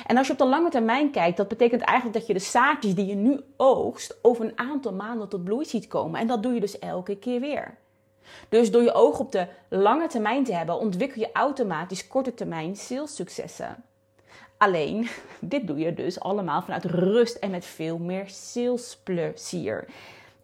En 0.05 0.17
als 0.17 0.27
je 0.27 0.33
op 0.33 0.39
de 0.39 0.45
lange 0.45 0.69
termijn 0.69 1.11
kijkt, 1.11 1.37
dat 1.37 1.47
betekent 1.47 1.81
eigenlijk 1.81 2.17
dat 2.17 2.27
je 2.27 2.33
de 2.33 2.39
zaadjes 2.39 2.95
die 2.95 3.05
je 3.05 3.15
nu 3.15 3.39
oogst 3.57 4.17
over 4.21 4.45
een 4.45 4.57
aantal 4.57 4.93
maanden 4.93 5.29
tot 5.29 5.43
bloei 5.43 5.65
ziet 5.65 5.87
komen. 5.87 6.19
En 6.19 6.27
dat 6.27 6.43
doe 6.43 6.53
je 6.53 6.59
dus 6.59 6.79
elke 6.79 7.15
keer 7.15 7.39
weer. 7.39 7.77
Dus 8.49 8.71
door 8.71 8.81
je 8.81 8.93
oog 8.93 9.19
op 9.19 9.31
de 9.31 9.47
lange 9.69 10.07
termijn 10.07 10.43
te 10.43 10.53
hebben, 10.53 10.79
ontwikkel 10.79 11.21
je 11.21 11.29
automatisch 11.33 12.07
korte 12.07 12.33
termijn 12.33 12.75
salessuccessen. 12.75 13.83
Alleen, 14.57 15.07
dit 15.39 15.67
doe 15.67 15.77
je 15.77 15.93
dus 15.93 16.19
allemaal 16.19 16.61
vanuit 16.61 16.85
rust 16.85 17.35
en 17.35 17.51
met 17.51 17.65
veel 17.65 17.97
meer 17.97 18.23
salesplezier. 18.27 19.85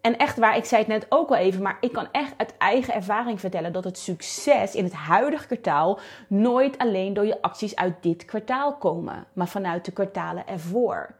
En 0.00 0.16
echt 0.16 0.38
waar, 0.38 0.56
ik 0.56 0.64
zei 0.64 0.80
het 0.80 0.90
net 0.90 1.06
ook 1.08 1.28
al 1.28 1.36
even, 1.36 1.62
maar 1.62 1.76
ik 1.80 1.92
kan 1.92 2.08
echt 2.12 2.32
uit 2.36 2.54
eigen 2.58 2.94
ervaring 2.94 3.40
vertellen 3.40 3.72
dat 3.72 3.84
het 3.84 3.98
succes 3.98 4.74
in 4.74 4.84
het 4.84 4.92
huidige 4.92 5.46
kwartaal 5.46 5.98
nooit 6.28 6.78
alleen 6.78 7.14
door 7.14 7.26
je 7.26 7.42
acties 7.42 7.76
uit 7.76 7.94
dit 8.02 8.24
kwartaal 8.24 8.76
komen, 8.76 9.26
maar 9.32 9.48
vanuit 9.48 9.84
de 9.84 9.92
kwartalen 9.92 10.46
ervoor. 10.46 11.14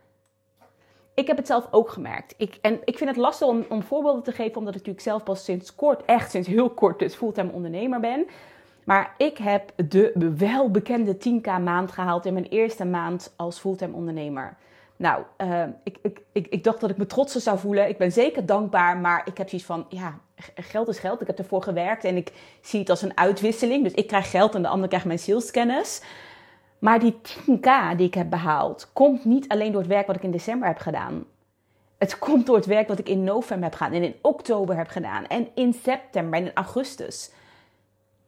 Ik 1.14 1.26
heb 1.26 1.36
het 1.36 1.46
zelf 1.46 1.68
ook 1.70 1.90
gemerkt. 1.90 2.34
Ik, 2.36 2.58
en 2.60 2.80
ik 2.84 2.96
vind 2.96 3.10
het 3.10 3.18
lastig 3.18 3.48
om, 3.48 3.64
om 3.68 3.82
voorbeelden 3.82 4.22
te 4.22 4.32
geven, 4.32 4.56
omdat 4.56 4.74
ik 4.74 4.78
natuurlijk 4.78 5.04
zelf 5.04 5.22
pas 5.22 5.44
sinds 5.44 5.74
kort, 5.74 6.04
echt 6.04 6.30
sinds 6.30 6.48
heel 6.48 6.70
kort, 6.70 6.98
dus 6.98 7.14
fulltime 7.14 7.52
ondernemer 7.52 8.00
ben. 8.00 8.26
Maar 8.84 9.14
ik 9.16 9.38
heb 9.38 9.72
de 9.88 10.34
welbekende 10.36 11.16
10k 11.16 11.62
maand 11.62 11.92
gehaald 11.92 12.26
in 12.26 12.32
mijn 12.32 12.48
eerste 12.48 12.84
maand 12.84 13.32
als 13.36 13.58
fulltime 13.58 13.94
ondernemer. 13.94 14.56
Nou, 14.98 15.22
uh, 15.38 15.62
ik, 15.84 15.98
ik, 16.02 16.20
ik, 16.32 16.46
ik, 16.46 16.64
dacht 16.64 16.80
dat 16.80 16.90
ik 16.90 16.96
me 16.96 17.06
trotser 17.06 17.40
zou 17.40 17.58
voelen. 17.58 17.88
Ik 17.88 17.98
ben 17.98 18.12
zeker 18.12 18.46
dankbaar, 18.46 18.96
maar 18.96 19.22
ik 19.24 19.38
heb 19.38 19.48
zoiets 19.48 19.66
van, 19.66 19.86
ja, 19.88 20.18
geld 20.54 20.88
is 20.88 20.98
geld. 20.98 21.20
Ik 21.20 21.26
heb 21.26 21.38
ervoor 21.38 21.62
gewerkt 21.62 22.04
en 22.04 22.16
ik 22.16 22.32
zie 22.60 22.80
het 22.80 22.90
als 22.90 23.02
een 23.02 23.16
uitwisseling. 23.16 23.84
Dus 23.84 23.92
ik 23.92 24.06
krijg 24.06 24.30
geld 24.30 24.54
en 24.54 24.62
de 24.62 24.68
ander 24.68 24.88
krijgt 24.88 25.06
mijn 25.06 25.18
saleskennis. 25.18 26.02
Maar 26.78 26.98
die 26.98 27.14
10k 27.14 27.96
die 27.96 28.06
ik 28.06 28.14
heb 28.14 28.30
behaald, 28.30 28.90
komt 28.92 29.24
niet 29.24 29.48
alleen 29.48 29.72
door 29.72 29.80
het 29.80 29.90
werk 29.90 30.06
wat 30.06 30.16
ik 30.16 30.22
in 30.22 30.30
december 30.30 30.68
heb 30.68 30.78
gedaan. 30.78 31.24
Het 31.98 32.18
komt 32.18 32.46
door 32.46 32.56
het 32.56 32.66
werk 32.66 32.88
wat 32.88 32.98
ik 32.98 33.08
in 33.08 33.24
november 33.24 33.68
heb 33.68 33.78
gedaan 33.78 33.92
en 33.92 34.02
in 34.02 34.14
oktober 34.22 34.76
heb 34.76 34.88
gedaan 34.88 35.26
en 35.26 35.48
in 35.54 35.72
september 35.72 36.38
en 36.38 36.46
in 36.46 36.54
augustus 36.54 37.30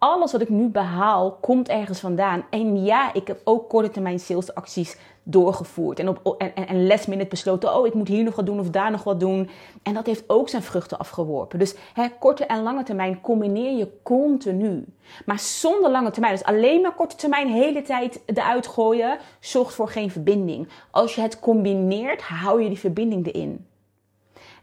alles 0.01 0.33
wat 0.33 0.41
ik 0.41 0.49
nu 0.49 0.69
behaal 0.69 1.33
komt 1.41 1.69
ergens 1.69 2.01
vandaan. 2.01 2.45
En 2.51 2.85
ja, 2.85 3.15
ik 3.15 3.27
heb 3.27 3.41
ook 3.45 3.69
korte 3.69 3.91
termijn 3.91 4.21
salesacties 4.21 4.97
doorgevoerd. 5.31 5.99
En, 5.99 6.09
op, 6.09 6.35
en, 6.39 6.55
en, 6.55 6.67
en 6.67 6.87
last 6.87 7.29
besloten, 7.29 7.77
oh, 7.77 7.87
ik 7.87 7.95
moet 7.95 8.09
hier 8.09 8.25
nog 8.25 8.37
wat 8.37 8.47
doen 8.47 8.61
of 8.61 8.71
daar 8.71 8.91
nog 8.91 9.05
wat 9.05 9.21
doen. 9.21 9.51
En 9.83 9.95
dat 9.95 10.07
heeft 10.07 10.25
ook 10.27 10.49
zijn 10.49 10.63
vruchten 10.63 10.99
afgeworpen. 10.99 11.59
Dus 11.59 11.75
hè, 11.95 12.09
korte 12.19 12.45
en 12.45 12.63
lange 12.63 12.83
termijn 12.83 13.21
combineer 13.21 13.79
je 13.79 13.89
continu. 14.03 14.85
Maar 15.27 15.39
zonder 15.39 15.91
lange 15.91 16.11
termijn, 16.11 16.35
dus 16.35 16.45
alleen 16.45 16.81
maar 16.81 16.95
korte 16.95 17.17
termijn, 17.17 17.49
hele 17.49 17.83
tijd 17.83 18.21
eruit 18.27 18.67
gooien, 18.67 19.19
zorgt 19.41 19.75
voor 19.75 19.89
geen 19.89 20.11
verbinding. 20.11 20.69
Als 20.91 21.15
je 21.15 21.21
het 21.21 21.41
combineert, 21.41 22.23
hou 22.23 22.63
je 22.63 22.69
die 22.69 22.79
verbinding 22.79 23.27
erin. 23.27 23.69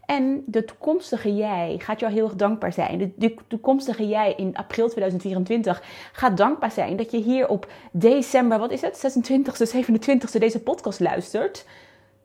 En 0.08 0.42
de 0.46 0.64
toekomstige 0.64 1.34
jij 1.34 1.74
gaat 1.78 2.00
jou 2.00 2.12
heel 2.12 2.24
erg 2.24 2.34
dankbaar 2.34 2.72
zijn. 2.72 3.12
De, 3.16 3.34
toekomstige 3.48 4.08
jij 4.08 4.34
in 4.36 4.56
april 4.56 4.88
2024 4.88 5.82
gaat 6.12 6.36
dankbaar 6.36 6.70
zijn 6.70 6.96
dat 6.96 7.10
je 7.10 7.16
hier 7.18 7.48
op 7.48 7.70
december, 7.92 8.58
wat 8.58 8.70
is 8.70 8.80
het, 8.80 9.12
26e, 9.18 9.76
27e 9.76 10.38
deze 10.38 10.60
podcast 10.60 11.00
luistert. 11.00 11.64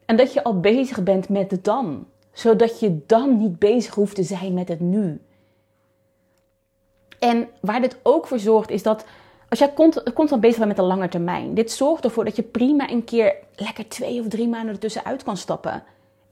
En 0.06 0.16
dat 0.16 0.34
je 0.34 0.44
al 0.44 0.60
bezig 0.60 1.04
bent 1.04 1.30
met 1.30 1.52
het 1.52 1.64
dan. 1.64 2.06
Zodat 2.32 2.80
je 2.80 3.00
dan 3.06 3.38
niet 3.38 3.60
bezig 3.60 3.94
hoeft 3.94 4.16
te 4.16 4.24
zijn 4.24 4.54
met 4.54 4.68
het 4.68 4.80
nu. 4.80 5.22
En 7.20 7.48
waar 7.62 7.82
dit 7.82 7.98
ook 8.04 8.28
voor 8.28 8.40
zorgt 8.40 8.70
is 8.70 8.84
dat 8.84 9.06
als 9.50 9.60
jij 9.60 9.74
constant 10.14 10.42
bezig 10.42 10.58
bent 10.58 10.68
met 10.68 10.78
de 10.78 10.84
lange 10.84 11.10
termijn. 11.10 11.54
Dit 11.54 11.72
zorgt 11.72 12.04
ervoor 12.04 12.26
dat 12.26 12.36
je 12.36 12.44
prima 12.44 12.90
een 12.90 13.04
keer 13.04 13.36
lekker 13.56 13.88
twee 13.88 14.20
of 14.20 14.28
drie 14.28 14.48
maanden 14.48 14.74
ertussenuit 14.74 15.24
kan 15.24 15.38
stappen. 15.38 15.84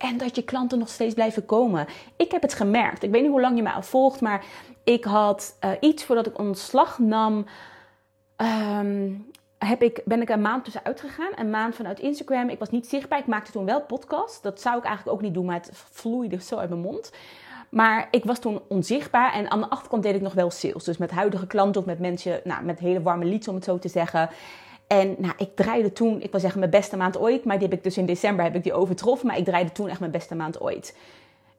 En 0.01 0.17
dat 0.17 0.35
je 0.35 0.43
klanten 0.43 0.79
nog 0.79 0.89
steeds 0.89 1.13
blijven 1.13 1.45
komen. 1.45 1.87
Ik 2.15 2.31
heb 2.31 2.41
het 2.41 2.53
gemerkt. 2.53 3.03
Ik 3.03 3.11
weet 3.11 3.21
niet 3.21 3.31
hoe 3.31 3.41
lang 3.41 3.55
je 3.55 3.63
mij 3.63 3.73
al 3.73 3.81
volgt, 3.81 4.21
maar 4.21 4.45
ik 4.83 5.03
had 5.03 5.57
uh, 5.65 5.71
iets 5.79 6.03
voordat 6.03 6.27
ik 6.27 6.37
ontslag 6.37 6.99
nam. 6.99 7.45
Um, 8.37 9.31
heb 9.57 9.81
ik, 9.81 10.01
ben 10.05 10.21
ik 10.21 10.29
een 10.29 10.41
maand 10.41 10.63
tussenuit 10.63 10.99
gegaan. 10.99 11.31
Een 11.35 11.49
maand 11.49 11.75
vanuit 11.75 11.99
Instagram. 11.99 12.49
Ik 12.49 12.59
was 12.59 12.69
niet 12.69 12.87
zichtbaar. 12.87 13.19
Ik 13.19 13.27
maakte 13.27 13.51
toen 13.51 13.65
wel 13.65 13.81
podcast. 13.81 14.43
Dat 14.43 14.61
zou 14.61 14.77
ik 14.77 14.83
eigenlijk 14.83 15.17
ook 15.17 15.23
niet 15.23 15.33
doen, 15.33 15.45
maar 15.45 15.55
het 15.55 15.71
vloeide 15.73 16.41
zo 16.41 16.57
uit 16.57 16.69
mijn 16.69 16.81
mond. 16.81 17.11
Maar 17.69 18.07
ik 18.11 18.23
was 18.23 18.39
toen 18.39 18.61
onzichtbaar. 18.67 19.33
En 19.33 19.51
aan 19.51 19.59
de 19.59 19.69
achterkant 19.69 20.03
deed 20.03 20.15
ik 20.15 20.21
nog 20.21 20.33
wel 20.33 20.51
sales. 20.51 20.83
Dus 20.83 20.97
met 20.97 21.11
huidige 21.11 21.47
klanten 21.47 21.81
of 21.81 21.87
met 21.87 21.99
mensen, 21.99 22.41
nou, 22.43 22.63
met 22.63 22.79
hele 22.79 23.01
warme 23.01 23.25
leads 23.25 23.47
om 23.47 23.55
het 23.55 23.63
zo 23.63 23.79
te 23.79 23.89
zeggen. 23.89 24.29
En 24.91 25.15
nou, 25.17 25.33
ik 25.37 25.55
draaide 25.55 25.93
toen, 25.93 26.21
ik 26.21 26.31
wil 26.31 26.39
zeggen 26.39 26.59
mijn 26.59 26.71
beste 26.71 26.97
maand 26.97 27.17
ooit, 27.17 27.45
maar 27.45 27.59
die 27.59 27.67
heb 27.67 27.77
ik 27.77 27.83
dus 27.83 27.97
in 27.97 28.05
december 28.05 28.45
heb 28.45 28.55
ik 28.55 28.63
die 28.63 28.73
overtroffen. 28.73 29.27
Maar 29.27 29.37
ik 29.37 29.45
draaide 29.45 29.71
toen 29.71 29.87
echt 29.87 29.99
mijn 29.99 30.11
beste 30.11 30.35
maand 30.35 30.61
ooit. 30.61 30.97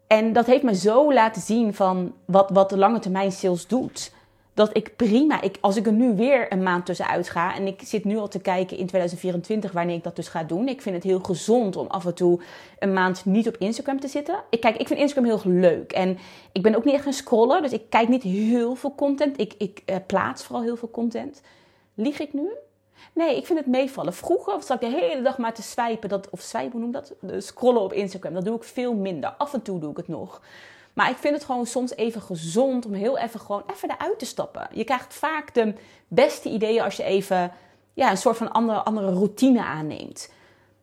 En 0.06 0.32
dat 0.32 0.46
heeft 0.46 0.62
me 0.62 0.74
zo 0.74 1.12
laten 1.12 1.42
zien 1.42 1.74
van 1.74 2.12
wat, 2.24 2.50
wat 2.50 2.70
de 2.70 2.76
lange 2.76 2.98
termijn 2.98 3.32
sales 3.32 3.66
doet. 3.66 4.12
dat 4.54 4.76
ik 4.76 4.96
prima, 4.96 5.42
ik, 5.42 5.58
als 5.60 5.76
ik 5.76 5.86
er 5.86 5.92
nu 5.92 6.16
weer 6.16 6.52
een 6.52 6.62
maand 6.62 6.86
tussenuit 6.86 7.28
ga 7.28 7.54
en 7.54 7.66
ik 7.66 7.80
zit 7.84 8.04
nu 8.04 8.16
al 8.16 8.28
te 8.28 8.40
kijken 8.40 8.76
in 8.76 8.86
2024 8.86 9.72
wanneer 9.72 9.96
ik 9.96 10.04
dat 10.04 10.16
dus 10.16 10.28
ga 10.28 10.44
doen. 10.44 10.68
Ik 10.68 10.82
vind 10.82 10.94
het 10.94 11.04
heel 11.04 11.20
gezond 11.20 11.76
om 11.76 11.86
af 11.86 12.06
en 12.06 12.14
toe 12.14 12.40
een 12.78 12.92
maand 12.92 13.24
niet 13.24 13.48
op 13.48 13.56
Instagram 13.56 14.00
te 14.00 14.08
zitten. 14.08 14.42
Ik, 14.50 14.60
kijk, 14.60 14.76
ik 14.76 14.86
vind 14.86 15.00
Instagram 15.00 15.24
heel 15.24 15.52
leuk 15.52 15.92
en 15.92 16.18
ik 16.52 16.62
ben 16.62 16.74
ook 16.74 16.84
niet 16.84 16.94
echt 16.94 17.06
een 17.06 17.12
scroller, 17.12 17.62
dus 17.62 17.72
ik 17.72 17.82
kijk 17.88 18.08
niet 18.08 18.22
heel 18.22 18.74
veel 18.74 18.94
content. 18.94 19.40
Ik, 19.40 19.54
ik 19.58 19.82
uh, 19.86 19.96
plaats 20.06 20.44
vooral 20.44 20.64
heel 20.64 20.76
veel 20.76 20.90
content. 20.90 21.42
Lieg 21.94 22.20
ik 22.20 22.32
nu? 22.32 22.48
Nee, 23.12 23.36
ik 23.36 23.46
vind 23.46 23.58
het 23.58 23.68
meevallen. 23.68 24.12
Vroeger 24.12 24.62
zat 24.62 24.82
ik 24.82 24.90
de 24.90 24.96
hele 24.96 25.22
dag 25.22 25.38
maar 25.38 25.54
te 25.54 25.62
swipen, 25.62 26.08
dat, 26.08 26.30
of 26.30 26.40
swipen, 26.40 26.80
noem 26.80 26.92
dat? 26.92 27.14
scrollen 27.38 27.82
op 27.82 27.92
Instagram. 27.92 28.34
Dat 28.34 28.44
doe 28.44 28.56
ik 28.56 28.64
veel 28.64 28.94
minder. 28.94 29.34
Af 29.38 29.54
en 29.54 29.62
toe 29.62 29.78
doe 29.78 29.90
ik 29.90 29.96
het 29.96 30.08
nog. 30.08 30.40
Maar 30.92 31.10
ik 31.10 31.16
vind 31.16 31.34
het 31.34 31.44
gewoon 31.44 31.66
soms 31.66 31.96
even 31.96 32.22
gezond 32.22 32.86
om 32.86 32.92
heel 32.92 33.18
even 33.18 33.40
gewoon 33.40 33.62
even 33.74 33.90
eruit 33.90 34.18
te 34.18 34.26
stappen. 34.26 34.68
Je 34.72 34.84
krijgt 34.84 35.14
vaak 35.14 35.54
de 35.54 35.74
beste 36.08 36.48
ideeën 36.48 36.82
als 36.82 36.96
je 36.96 37.02
even 37.02 37.52
ja, 37.94 38.10
een 38.10 38.16
soort 38.16 38.36
van 38.36 38.52
andere, 38.52 38.78
andere 38.82 39.12
routine 39.12 39.64
aanneemt. 39.64 40.32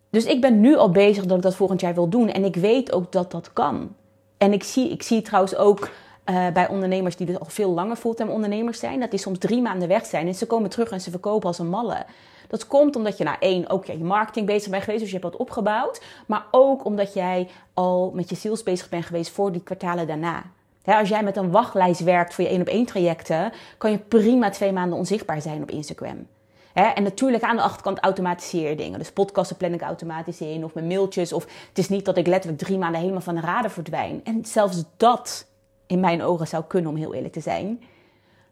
Dus 0.10 0.26
ik 0.26 0.42
ben 0.42 0.60
nu 0.60 0.76
al 0.76 0.92
bezig 0.92 1.26
dat 1.26 1.38
ik 1.38 1.44
dat 1.44 1.56
volgend 1.56 1.82
jaar 1.82 1.94
wil 1.94 2.10
doen. 2.10 2.30
En 2.30 2.44
ik 2.44 2.56
weet 2.56 2.92
ook 2.92 3.12
dat 3.12 3.32
dat 3.32 3.54
kan. 3.54 3.96
En 4.38 4.54
ik 4.54 4.64
zie, 4.64 4.90
ik 4.90 5.04
zie 5.04 5.22
trouwens 5.22 5.56
ook 5.56 5.90
uh, 6.30 6.48
bij 6.48 6.68
ondernemers 6.68 7.16
die 7.16 7.26
dus 7.26 7.40
al 7.40 7.46
veel 7.46 7.72
langer 7.72 7.96
fulltime 7.96 8.32
ondernemers 8.32 8.80
zijn, 8.80 9.00
dat 9.00 9.12
die 9.12 9.20
soms 9.20 9.38
drie 9.38 9.62
maanden 9.62 9.88
weg 9.88 10.06
zijn 10.06 10.28
en 10.28 10.36
ze 10.36 10.46
komen 10.46 10.70
terug 10.70 10.90
en 10.90 11.02
ze 11.02 11.10
verkopen 11.10 11.48
als 11.48 11.60
een 11.60 11.70
malle. 11.70 12.06
Dat 12.48 12.68
komt 12.68 12.96
omdat 12.96 13.18
je, 13.18 13.24
nou 13.24 13.38
één, 13.40 13.70
ook 13.70 13.86
je 13.86 13.98
marketing 13.98 14.46
bezig 14.46 14.70
bent 14.70 14.84
geweest, 14.84 15.02
dus 15.02 15.12
je 15.12 15.20
hebt 15.20 15.32
wat 15.32 15.42
opgebouwd. 15.42 16.02
Maar 16.26 16.46
ook 16.52 16.86
omdat 16.86 17.14
jij 17.14 17.48
al 17.74 18.12
met 18.14 18.30
je 18.30 18.36
sales 18.36 18.64
bezig 18.64 18.90
bent 18.90 19.06
geweest 19.06 19.32
voor 19.32 19.52
die 19.52 19.64
kwartalen 19.64 20.08
daarna. 20.08 20.44
als 20.84 21.10
jij 21.10 21.24
met 21.24 21.38
een 21.38 21.52
wachtlijst 21.52 22.04
werkt 22.04 22.34
voor 22.34 22.44
je 22.44 22.50
één 22.50 22.62
op 22.62 22.68
één 22.68 22.86
trajecten, 22.86 23.52
kan 23.78 23.92
je 23.92 23.98
prima 23.98 24.50
twee 24.50 24.72
maanden 24.72 24.98
onzichtbaar 24.98 25.42
zijn 25.42 25.62
op 25.62 25.72
Instagram. 25.72 26.28
en 26.74 27.04
natuurlijk 27.04 27.44
aan 27.44 27.56
de 27.56 27.62
achterkant 27.62 28.00
automatiseer 28.00 28.70
je 28.70 28.76
dingen. 28.76 29.00
Dus 29.00 29.12
podcasten 29.12 29.58
plan 29.58 29.74
ik 29.74 29.82
automatisch 29.82 30.42
in 30.42 30.64
of 30.64 30.74
mijn 30.74 30.88
mailtjes. 30.88 31.34
Of 31.34 31.44
het 31.44 31.78
is 31.78 31.90
niet 31.90 32.06
dat 32.06 32.18
ik 32.18 32.28
letterlijk 32.28 32.64
drie 32.64 32.78
maanden 32.78 33.00
helemaal 33.00 33.22
van 33.22 33.36
de 33.36 33.42
radar 33.42 33.72
verdwijn. 33.72 34.22
En 34.24 34.46
zelfs 34.46 34.84
dat 34.98 35.48
in 35.90 36.00
mijn 36.00 36.24
ogen 36.24 36.48
zou 36.48 36.64
kunnen, 36.68 36.92
om 36.92 36.98
heel 36.98 37.14
eerlijk 37.14 37.34
te 37.34 37.40
zijn. 37.40 37.82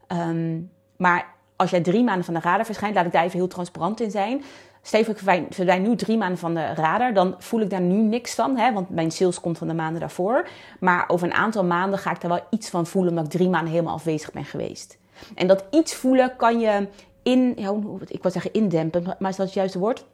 Ehm, 0.08 0.60
maar 0.98 1.25
als 1.56 1.70
jij 1.70 1.82
drie 1.82 2.03
maanden 2.03 2.25
van 2.25 2.34
de 2.34 2.39
radar 2.39 2.65
verschijnt, 2.65 2.96
laat 2.96 3.06
ik 3.06 3.12
daar 3.12 3.24
even 3.24 3.38
heel 3.38 3.48
transparant 3.48 4.01
in 4.01 4.12
zijn. 4.12 4.44
Stel 4.82 5.00
ik 5.00 5.17
verdwijn 5.50 5.82
nu 5.82 5.96
drie 5.96 6.17
maanden 6.17 6.38
van 6.38 6.53
de 6.53 6.74
radar, 6.74 7.13
dan 7.13 7.36
voel 7.38 7.62
ik 7.62 7.70
daar 7.70 7.82
nu 7.82 7.96
niks 7.96 8.34
van. 8.34 8.58
Hè, 8.58 8.74
want 8.74 8.89
mijn 8.89 9.12
sales 9.12 9.39
komt 9.39 9.58
van 9.58 9.67
de 9.67 9.74
maanden 9.74 10.00
daarvoor. 10.00 10.48
Maar 10.79 11.06
over 11.08 11.27
een 11.27 11.34
aantal 11.34 11.63
maanden 11.63 12.00
ga 12.00 12.12
ik 12.12 12.22
daar 12.22 12.32
wel 12.32 12.44
iets 12.50 12.70
van 12.70 12.86
voelen, 12.86 13.12
omdat 13.12 13.25
ik 13.25 13.32
drie 13.32 13.50
maanden 13.50 13.72
helemaal 13.72 13.94
afwezig 13.94 14.32
ben 14.32 14.46
geweest. 14.46 14.98
En 15.36 15.48
dat 15.48 15.65
iets 15.72 15.96
voelen 15.96 16.36
kan 16.36 16.60
je 16.60 16.88
in, 17.24 17.58
ik 18.08 18.22
wil 18.22 18.32
zeggen 18.32 18.53
indempen, 18.53 19.15
maar 19.20 19.29
is 19.29 19.36
dat 19.36 19.46
het 19.46 19.56
juiste 19.56 19.79
woord? 19.79 20.06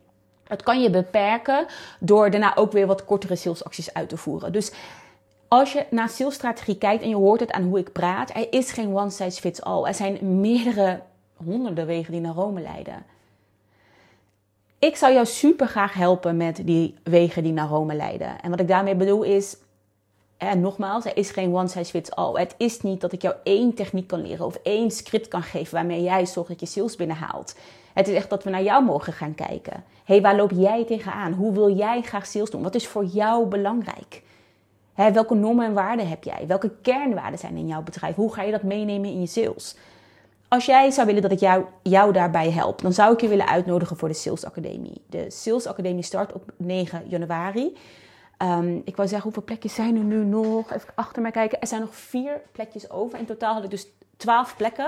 Dat 0.47 0.63
kan 0.63 0.81
je 0.81 0.89
beperken 0.89 1.65
door 1.99 2.29
daarna 2.29 2.55
ook 2.55 2.71
weer 2.71 2.87
wat 2.87 3.05
kortere 3.05 3.35
salesacties 3.35 3.93
uit 3.93 4.09
te 4.09 4.17
voeren. 4.17 4.51
Dus 4.51 4.71
als 5.53 5.73
je 5.73 5.85
naar 5.89 6.09
salesstrategie 6.09 6.77
kijkt 6.77 7.03
en 7.03 7.09
je 7.09 7.15
hoort 7.15 7.39
het 7.39 7.51
aan 7.51 7.63
hoe 7.63 7.79
ik 7.79 7.91
praat, 7.91 8.29
er 8.29 8.53
is 8.53 8.71
geen 8.71 8.95
one 8.95 9.09
size 9.09 9.41
fits 9.41 9.61
all. 9.61 9.85
Er 9.85 9.93
zijn 9.93 10.39
meerdere 10.41 11.01
honderden 11.35 11.85
wegen 11.85 12.11
die 12.11 12.21
naar 12.21 12.33
Rome 12.33 12.61
leiden. 12.61 13.05
Ik 14.79 14.95
zou 14.95 15.13
jou 15.13 15.25
super 15.25 15.67
graag 15.67 15.93
helpen 15.93 16.37
met 16.37 16.61
die 16.65 16.95
wegen 17.03 17.43
die 17.43 17.53
naar 17.53 17.67
Rome 17.67 17.95
leiden. 17.95 18.41
En 18.41 18.49
wat 18.49 18.59
ik 18.59 18.67
daarmee 18.67 18.95
bedoel 18.95 19.23
is, 19.23 19.57
en 20.37 20.61
nogmaals, 20.61 21.05
er 21.05 21.17
is 21.17 21.31
geen 21.31 21.55
one 21.55 21.67
size 21.67 21.91
fits 21.91 22.11
all. 22.11 22.39
Het 22.39 22.55
is 22.57 22.81
niet 22.81 23.01
dat 23.01 23.13
ik 23.13 23.21
jou 23.21 23.35
één 23.43 23.73
techniek 23.73 24.07
kan 24.07 24.21
leren 24.21 24.45
of 24.45 24.55
één 24.55 24.91
script 24.91 25.27
kan 25.27 25.43
geven 25.43 25.73
waarmee 25.73 26.01
jij 26.01 26.25
zorgt 26.25 26.49
dat 26.49 26.59
je 26.59 26.65
sales 26.65 26.95
binnenhaalt. 26.95 27.55
Het 27.93 28.07
is 28.07 28.15
echt 28.15 28.29
dat 28.29 28.43
we 28.43 28.49
naar 28.49 28.63
jou 28.63 28.83
mogen 28.83 29.13
gaan 29.13 29.35
kijken. 29.35 29.83
hey, 30.03 30.21
waar 30.21 30.35
loop 30.35 30.51
jij 30.51 30.85
tegenaan? 30.85 31.33
Hoe 31.33 31.53
wil 31.53 31.75
jij 31.75 32.01
graag 32.01 32.25
sales 32.25 32.49
doen? 32.49 32.63
Wat 32.63 32.75
is 32.75 32.87
voor 32.87 33.05
jou 33.05 33.45
belangrijk? 33.45 34.21
Welke 34.95 35.35
normen 35.35 35.65
en 35.65 35.73
waarden 35.73 36.07
heb 36.07 36.23
jij? 36.23 36.43
Welke 36.47 36.71
kernwaarden 36.81 37.39
zijn 37.39 37.57
in 37.57 37.67
jouw 37.67 37.81
bedrijf? 37.81 38.15
Hoe 38.15 38.33
ga 38.33 38.41
je 38.41 38.51
dat 38.51 38.63
meenemen 38.63 39.09
in 39.09 39.19
je 39.19 39.27
sales? 39.27 39.75
Als 40.47 40.65
jij 40.65 40.91
zou 40.91 41.07
willen 41.07 41.21
dat 41.21 41.31
ik 41.31 41.39
jou, 41.39 41.65
jou 41.83 42.13
daarbij 42.13 42.51
help, 42.51 42.81
dan 42.81 42.93
zou 42.93 43.13
ik 43.13 43.21
je 43.21 43.27
willen 43.27 43.47
uitnodigen 43.47 43.97
voor 43.97 44.07
de 44.07 44.13
Sales 44.13 44.45
Academie. 44.45 45.01
De 45.09 45.31
Sales 45.31 45.67
Academie 45.67 46.03
start 46.03 46.33
op 46.33 46.51
9 46.57 47.03
januari. 47.07 47.77
Um, 48.37 48.81
ik 48.85 48.95
wou 48.95 49.07
zeggen, 49.07 49.21
hoeveel 49.21 49.43
plekjes 49.43 49.75
zijn 49.75 49.95
er 49.95 50.03
nu 50.03 50.23
nog? 50.23 50.71
Even 50.71 50.89
achter 50.95 51.21
mij 51.21 51.31
kijken. 51.31 51.61
Er 51.61 51.67
zijn 51.67 51.81
nog 51.81 51.95
vier 51.95 52.41
plekjes 52.51 52.89
over. 52.89 53.19
In 53.19 53.25
totaal 53.25 53.53
had 53.53 53.63
ik 53.63 53.69
dus 53.69 53.87
12 54.17 54.57
plekken. 54.57 54.85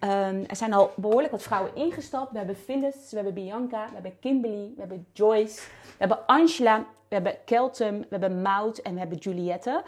Um, 0.00 0.44
er 0.46 0.56
zijn 0.56 0.72
al 0.72 0.90
behoorlijk 0.96 1.30
wat 1.30 1.42
vrouwen 1.42 1.74
ingestapt. 1.74 2.32
We 2.32 2.38
hebben 2.38 2.56
Phyllis, 2.56 2.96
we 3.10 3.16
hebben 3.16 3.34
Bianca, 3.34 3.84
we 3.86 3.92
hebben 3.92 4.18
Kimberly, 4.20 4.72
we 4.74 4.80
hebben 4.80 5.06
Joyce, 5.12 5.60
we 5.82 5.94
hebben 5.98 6.26
Angela, 6.26 6.84
we 7.14 7.28
hebben 7.28 7.44
Keltum, 7.44 7.98
we 7.98 8.06
hebben 8.08 8.42
Maud 8.42 8.78
en 8.78 8.92
we 8.92 8.98
hebben 8.98 9.18
Juliette. 9.18 9.82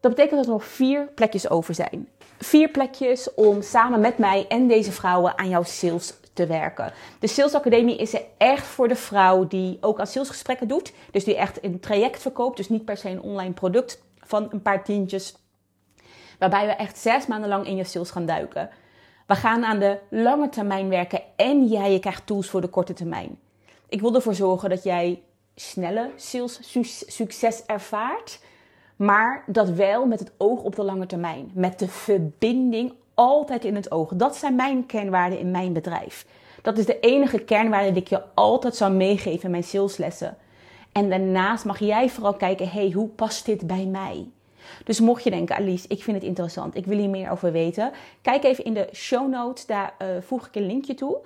Dat 0.00 0.10
betekent 0.10 0.36
dat 0.36 0.44
er 0.44 0.52
nog 0.52 0.64
vier 0.64 1.06
plekjes 1.14 1.50
over 1.50 1.74
zijn. 1.74 2.08
Vier 2.38 2.68
plekjes 2.68 3.34
om 3.34 3.62
samen 3.62 4.00
met 4.00 4.18
mij 4.18 4.46
en 4.48 4.68
deze 4.68 4.92
vrouwen 4.92 5.38
aan 5.38 5.48
jouw 5.48 5.62
sales 5.62 6.14
te 6.32 6.46
werken. 6.46 6.92
De 7.18 7.26
Sales 7.26 7.54
Academie 7.54 7.96
is 7.96 8.14
er 8.14 8.22
echt 8.38 8.66
voor 8.66 8.88
de 8.88 8.96
vrouw 8.96 9.46
die 9.46 9.78
ook 9.80 10.00
aan 10.00 10.06
salesgesprekken 10.06 10.68
doet. 10.68 10.92
Dus 11.10 11.24
die 11.24 11.36
echt 11.36 11.64
een 11.64 11.80
traject 11.80 12.22
verkoopt. 12.22 12.56
Dus 12.56 12.68
niet 12.68 12.84
per 12.84 12.96
se 12.96 13.08
een 13.08 13.22
online 13.22 13.52
product 13.52 14.02
van 14.18 14.48
een 14.50 14.62
paar 14.62 14.84
tientjes. 14.84 15.36
Waarbij 16.38 16.66
we 16.66 16.72
echt 16.72 16.98
zes 16.98 17.26
maanden 17.26 17.48
lang 17.48 17.66
in 17.66 17.76
je 17.76 17.84
sales 17.84 18.10
gaan 18.10 18.26
duiken. 18.26 18.70
We 19.26 19.34
gaan 19.34 19.64
aan 19.64 19.78
de 19.78 19.98
lange 20.10 20.48
termijn 20.48 20.88
werken 20.88 21.22
en 21.36 21.66
jij 21.66 21.92
je 21.92 21.98
krijgt 21.98 22.26
tools 22.26 22.50
voor 22.50 22.60
de 22.60 22.68
korte 22.68 22.92
termijn. 22.92 23.38
Ik 23.88 24.00
wil 24.00 24.14
ervoor 24.14 24.34
zorgen 24.34 24.70
dat 24.70 24.82
jij 24.82 25.22
snelle 25.54 26.10
sales 26.16 26.60
succes 27.06 27.62
ervaart. 27.66 28.40
Maar 28.96 29.44
dat 29.46 29.70
wel 29.70 30.06
met 30.06 30.18
het 30.18 30.32
oog 30.36 30.62
op 30.62 30.76
de 30.76 30.82
lange 30.82 31.06
termijn. 31.06 31.50
Met 31.54 31.78
de 31.78 31.88
verbinding 31.88 32.92
altijd 33.14 33.64
in 33.64 33.74
het 33.74 33.90
oog. 33.90 34.12
Dat 34.14 34.36
zijn 34.36 34.54
mijn 34.54 34.86
kernwaarden 34.86 35.38
in 35.38 35.50
mijn 35.50 35.72
bedrijf. 35.72 36.26
Dat 36.62 36.78
is 36.78 36.86
de 36.86 37.00
enige 37.00 37.38
kernwaarde 37.38 37.92
die 37.92 38.02
ik 38.02 38.08
je 38.08 38.22
altijd 38.34 38.76
zou 38.76 38.92
meegeven 38.92 39.44
in 39.44 39.50
mijn 39.50 39.64
saleslessen. 39.64 40.36
En 40.92 41.10
daarnaast 41.10 41.64
mag 41.64 41.78
jij 41.78 42.08
vooral 42.08 42.34
kijken, 42.34 42.68
hey, 42.68 42.90
hoe 42.90 43.08
past 43.08 43.46
dit 43.46 43.66
bij 43.66 43.84
mij? 43.84 44.26
Dus 44.84 45.00
mocht 45.00 45.24
je 45.24 45.30
denken, 45.30 45.56
Alice, 45.56 45.88
ik 45.88 46.02
vind 46.02 46.16
het 46.16 46.26
interessant, 46.26 46.76
ik 46.76 46.86
wil 46.86 46.98
hier 46.98 47.08
meer 47.08 47.30
over 47.30 47.52
weten, 47.52 47.92
kijk 48.22 48.44
even 48.44 48.64
in 48.64 48.74
de 48.74 48.88
show 48.92 49.28
notes, 49.30 49.66
daar 49.66 49.94
uh, 50.02 50.08
voeg 50.20 50.46
ik 50.46 50.54
een 50.54 50.66
linkje 50.66 50.94
toe. 50.94 51.16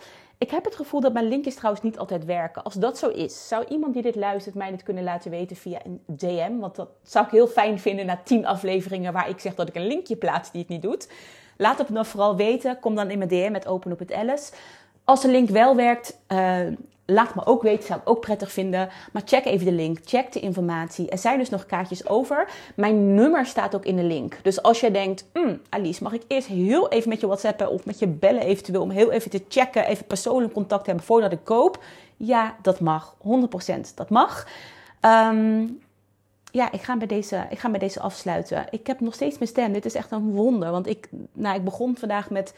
Ik 0.44 0.50
heb 0.50 0.64
het 0.64 0.76
gevoel 0.76 1.00
dat 1.00 1.12
mijn 1.12 1.28
linkjes 1.28 1.54
trouwens 1.54 1.84
niet 1.84 1.98
altijd 1.98 2.24
werken. 2.24 2.62
Als 2.62 2.74
dat 2.74 2.98
zo 2.98 3.08
is, 3.08 3.48
zou 3.48 3.64
iemand 3.68 3.94
die 3.94 4.02
dit 4.02 4.14
luistert 4.14 4.54
mij 4.54 4.70
dit 4.70 4.82
kunnen 4.82 5.04
laten 5.04 5.30
weten 5.30 5.56
via 5.56 5.80
een 5.84 6.00
DM? 6.06 6.58
Want 6.58 6.76
dat 6.76 6.88
zou 7.02 7.24
ik 7.24 7.30
heel 7.30 7.46
fijn 7.46 7.78
vinden 7.78 8.06
na 8.06 8.20
tien 8.24 8.46
afleveringen 8.46 9.12
waar 9.12 9.28
ik 9.28 9.40
zeg 9.40 9.54
dat 9.54 9.68
ik 9.68 9.74
een 9.74 9.86
linkje 9.86 10.16
plaats 10.16 10.50
die 10.50 10.60
het 10.60 10.70
niet 10.70 10.82
doet. 10.82 11.08
Laat 11.56 11.78
het 11.78 11.88
me 11.88 11.94
dan 11.94 12.06
vooral 12.06 12.36
weten. 12.36 12.80
Kom 12.80 12.94
dan 12.94 13.10
in 13.10 13.18
mijn 13.18 13.30
DM 13.30 13.52
met 13.52 13.66
Open 13.66 13.92
op 13.92 13.98
het 13.98 14.12
Alice. 14.12 14.52
Als 15.04 15.20
de 15.20 15.28
link 15.28 15.48
wel 15.48 15.76
werkt, 15.76 16.20
uh, 16.28 16.60
laat 17.06 17.34
me 17.34 17.46
ook 17.46 17.62
weten, 17.62 17.86
zou 17.86 18.00
ik 18.00 18.08
ook 18.08 18.20
prettig 18.20 18.52
vinden. 18.52 18.88
Maar 19.12 19.22
check 19.24 19.44
even 19.44 19.66
de 19.66 19.72
link, 19.72 19.98
check 20.04 20.32
de 20.32 20.40
informatie. 20.40 21.10
Er 21.10 21.18
zijn 21.18 21.38
dus 21.38 21.48
nog 21.48 21.66
kaartjes 21.66 22.08
over. 22.08 22.48
Mijn 22.76 23.14
nummer 23.14 23.46
staat 23.46 23.74
ook 23.74 23.84
in 23.84 23.96
de 23.96 24.02
link. 24.02 24.38
Dus 24.42 24.62
als 24.62 24.80
jij 24.80 24.90
denkt, 24.90 25.24
mm, 25.32 25.60
Alice, 25.68 26.02
mag 26.02 26.12
ik 26.12 26.22
eerst 26.28 26.46
heel 26.46 26.88
even 26.88 27.08
met 27.08 27.20
je 27.20 27.26
whatsappen 27.26 27.70
of 27.70 27.84
met 27.84 27.98
je 27.98 28.06
bellen 28.06 28.42
eventueel... 28.42 28.82
om 28.82 28.90
heel 28.90 29.10
even 29.10 29.30
te 29.30 29.44
checken, 29.48 29.86
even 29.86 30.06
persoonlijk 30.06 30.52
contact 30.52 30.86
hebben 30.86 31.04
voordat 31.04 31.32
ik 31.32 31.44
koop? 31.44 31.84
Ja, 32.16 32.56
dat 32.62 32.80
mag. 32.80 33.14
100% 33.16 33.94
dat 33.94 34.10
mag. 34.10 34.46
Um, 35.00 35.82
ja, 36.50 36.72
ik 36.72 36.82
ga, 36.82 36.96
bij 36.96 37.06
deze, 37.06 37.46
ik 37.50 37.58
ga 37.58 37.70
bij 37.70 37.78
deze 37.78 38.00
afsluiten. 38.00 38.66
Ik 38.70 38.86
heb 38.86 39.00
nog 39.00 39.14
steeds 39.14 39.38
mijn 39.38 39.50
stem. 39.50 39.72
Dit 39.72 39.84
is 39.84 39.94
echt 39.94 40.10
een 40.10 40.30
wonder. 40.30 40.70
Want 40.70 40.86
ik, 40.86 41.08
nou, 41.32 41.56
ik 41.56 41.64
begon 41.64 41.96
vandaag 41.96 42.30
met 42.30 42.54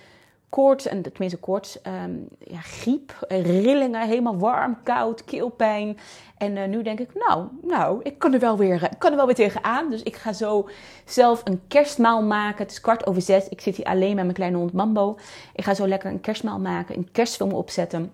koorts, 0.49 0.87
en 0.87 1.03
tenminste 1.03 1.39
koorts, 1.39 1.79
um, 2.05 2.29
ja, 2.39 2.61
griep, 2.61 3.27
rillingen, 3.29 4.09
helemaal 4.09 4.39
warm, 4.39 4.79
koud, 4.83 5.25
keelpijn. 5.25 5.99
En 6.39 6.57
uh, 6.57 6.67
nu 6.67 6.83
denk 6.83 7.01
ik, 7.01 7.15
nou, 7.15 7.47
nou, 7.63 8.01
ik 8.03 8.19
kan 8.19 8.33
er 8.33 8.41
wel 8.41 8.57
weer, 8.57 8.83
ik 8.83 8.99
kan 8.99 9.11
er 9.11 9.17
wel 9.17 9.27
weer 9.27 9.35
tegenaan. 9.35 9.91
Dus 9.91 10.03
ik 10.03 10.17
ga 10.17 10.33
zo 10.33 10.69
zelf 11.05 11.41
een 11.45 11.61
kerstmaal 11.69 12.23
maken. 12.23 12.63
Het 12.63 12.71
is 12.71 12.81
kwart 12.81 13.07
over 13.07 13.23
zes. 13.23 13.49
Ik 13.49 13.61
zit 13.61 13.77
hier 13.77 13.87
alleen 13.87 14.15
met 14.15 14.25
mijn 14.25 14.37
kleine 14.37 14.57
hond 14.57 14.73
Mambo. 14.73 15.19
Ik 15.55 15.65
ga 15.65 15.75
zo 15.75 15.89
lekker 15.89 16.11
een 16.11 16.21
kerstmaal 16.21 16.59
maken, 16.59 16.97
een 16.97 17.11
kerstfilm 17.13 17.53
opzetten. 17.53 18.13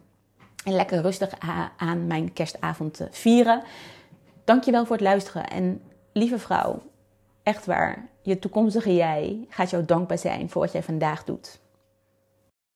En 0.64 0.72
lekker 0.72 1.00
rustig 1.00 1.32
aan 1.76 2.06
mijn 2.06 2.32
kerstavond 2.32 3.06
vieren. 3.10 3.62
Dankjewel 4.44 4.86
voor 4.86 4.96
het 4.96 5.04
luisteren. 5.04 5.48
En 5.48 5.82
lieve 6.12 6.38
vrouw, 6.38 6.82
echt 7.42 7.66
waar, 7.66 8.08
je 8.22 8.38
toekomstige 8.38 8.94
jij 8.94 9.46
gaat 9.48 9.70
jou 9.70 9.84
dankbaar 9.84 10.18
zijn 10.18 10.50
voor 10.50 10.62
wat 10.62 10.72
jij 10.72 10.82
vandaag 10.82 11.24
doet. 11.24 11.60